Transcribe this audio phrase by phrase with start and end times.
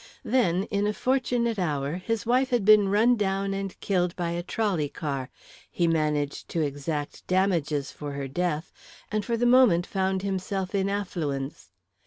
[0.25, 4.41] Then, in a fortunate hour, his wife had been run down and killed by a
[4.41, 5.29] trolley car,
[5.69, 8.73] he managed to exact damages for her death,
[9.11, 11.69] and for the moment found himself in affluence.